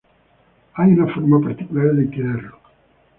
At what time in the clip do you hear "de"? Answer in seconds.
1.93-2.05